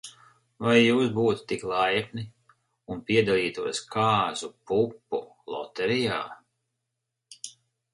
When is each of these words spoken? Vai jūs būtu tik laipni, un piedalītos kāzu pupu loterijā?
Vai 0.67 0.77
jūs 0.77 1.11
būtu 1.17 1.45
tik 1.51 1.65
laipni, 1.73 2.25
un 2.95 3.05
piedalītos 3.11 3.85
kāzu 3.97 4.53
pupu 4.73 5.25
loterijā? 5.57 6.23